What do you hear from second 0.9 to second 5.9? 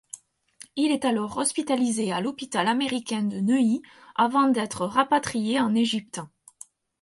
est alors hospitalisé à l'hôpital américain de Neuilly avant d'être rapatrié en